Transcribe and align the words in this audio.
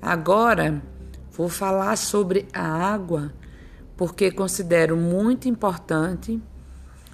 Agora 0.00 0.82
vou 1.32 1.48
falar 1.48 1.96
sobre 1.96 2.46
a 2.52 2.62
água 2.62 3.32
porque 3.96 4.30
considero 4.30 4.96
muito 4.96 5.48
importante 5.48 6.40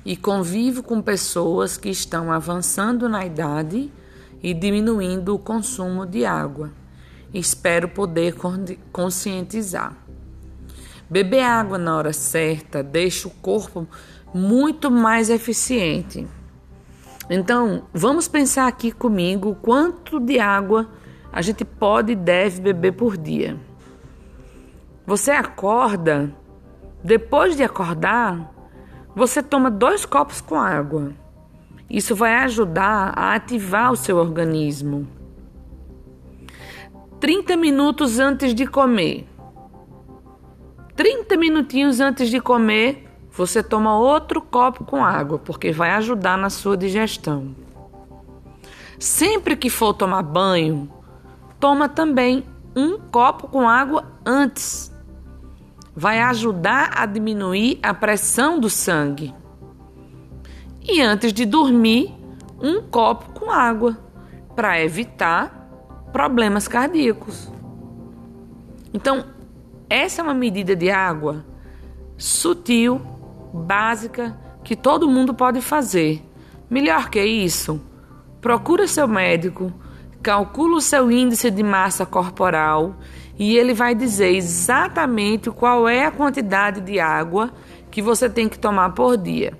e 0.04 0.16
convivo 0.16 0.82
com 0.82 1.00
pessoas 1.00 1.78
que 1.78 1.88
estão 1.88 2.30
avançando 2.30 3.08
na 3.08 3.24
idade 3.24 3.90
e 4.42 4.52
diminuindo 4.52 5.34
o 5.34 5.38
consumo 5.38 6.04
de 6.04 6.26
água. 6.26 6.70
Espero 7.32 7.88
poder 7.88 8.36
conscientizar. 8.92 9.96
Beber 11.08 11.42
água 11.42 11.78
na 11.78 11.96
hora 11.96 12.12
certa 12.12 12.82
deixa 12.82 13.28
o 13.28 13.30
corpo 13.30 13.88
muito 14.34 14.90
mais 14.90 15.30
eficiente. 15.30 16.26
Então, 17.30 17.84
vamos 17.94 18.28
pensar 18.28 18.66
aqui 18.66 18.92
comigo 18.92 19.56
quanto 19.62 20.20
de 20.20 20.38
água 20.38 20.86
a 21.34 21.42
gente 21.42 21.64
pode 21.64 22.12
e 22.12 22.14
deve 22.14 22.60
beber 22.60 22.92
por 22.92 23.16
dia. 23.16 23.58
Você 25.04 25.32
acorda, 25.32 26.32
depois 27.02 27.56
de 27.56 27.64
acordar, 27.64 28.54
você 29.16 29.42
toma 29.42 29.68
dois 29.68 30.06
copos 30.06 30.40
com 30.40 30.54
água. 30.54 31.12
Isso 31.90 32.14
vai 32.14 32.36
ajudar 32.36 33.12
a 33.18 33.34
ativar 33.34 33.90
o 33.90 33.96
seu 33.96 34.16
organismo. 34.16 35.08
30 37.18 37.56
minutos 37.56 38.20
antes 38.20 38.54
de 38.54 38.64
comer. 38.64 39.26
30 40.94 41.36
minutinhos 41.36 41.98
antes 41.98 42.30
de 42.30 42.40
comer, 42.40 43.10
você 43.32 43.60
toma 43.60 43.98
outro 43.98 44.40
copo 44.40 44.84
com 44.84 45.04
água, 45.04 45.40
porque 45.40 45.72
vai 45.72 45.90
ajudar 45.90 46.38
na 46.38 46.48
sua 46.48 46.76
digestão. 46.76 47.56
Sempre 49.00 49.56
que 49.56 49.68
for 49.68 49.92
tomar 49.94 50.22
banho, 50.22 50.88
toma 51.58 51.88
também 51.88 52.44
um 52.76 52.98
copo 52.98 53.48
com 53.48 53.68
água 53.68 54.04
antes. 54.24 54.92
Vai 55.94 56.20
ajudar 56.20 56.90
a 56.96 57.06
diminuir 57.06 57.78
a 57.82 57.94
pressão 57.94 58.58
do 58.58 58.68
sangue. 58.68 59.34
E 60.82 61.00
antes 61.00 61.32
de 61.32 61.46
dormir, 61.46 62.14
um 62.60 62.82
copo 62.82 63.38
com 63.38 63.50
água 63.50 63.96
para 64.54 64.80
evitar 64.80 65.64
problemas 66.12 66.68
cardíacos. 66.68 67.50
Então, 68.92 69.24
essa 69.88 70.20
é 70.20 70.24
uma 70.24 70.34
medida 70.34 70.74
de 70.76 70.90
água 70.90 71.44
sutil, 72.16 73.00
básica, 73.52 74.36
que 74.62 74.76
todo 74.76 75.08
mundo 75.08 75.34
pode 75.34 75.60
fazer. 75.60 76.22
Melhor 76.70 77.10
que 77.10 77.22
isso, 77.22 77.80
procura 78.40 78.86
seu 78.86 79.06
médico, 79.06 79.72
calcula 80.24 80.78
o 80.78 80.80
seu 80.80 81.12
índice 81.12 81.50
de 81.50 81.62
massa 81.62 82.06
corporal 82.06 82.96
e 83.38 83.58
ele 83.58 83.74
vai 83.74 83.94
dizer 83.94 84.34
exatamente 84.34 85.50
qual 85.50 85.86
é 85.86 86.06
a 86.06 86.10
quantidade 86.10 86.80
de 86.80 86.98
água 86.98 87.52
que 87.90 88.00
você 88.00 88.30
tem 88.30 88.48
que 88.48 88.58
tomar 88.58 88.94
por 88.94 89.18
dia. 89.18 89.52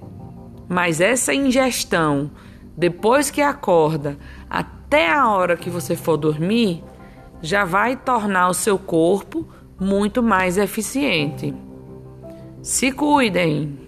Mas 0.66 1.02
essa 1.02 1.34
ingestão, 1.34 2.30
depois 2.74 3.30
que 3.30 3.42
acorda 3.42 4.16
até 4.48 5.12
a 5.12 5.28
hora 5.28 5.54
que 5.54 5.68
você 5.68 5.94
for 5.94 6.16
dormir, 6.16 6.82
já 7.42 7.66
vai 7.66 7.94
tornar 7.94 8.48
o 8.48 8.54
seu 8.54 8.78
corpo 8.78 9.46
muito 9.78 10.22
mais 10.22 10.56
eficiente. 10.56 11.54
Se 12.62 12.90
cuidem! 12.90 13.83